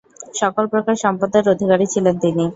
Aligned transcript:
সকল 0.35 0.63
প্রকার 0.73 0.95
সম্পদের 1.03 1.43
অধিকারী 1.53 1.85
ছিলেন 1.93 2.15
তিনি। 2.23 2.45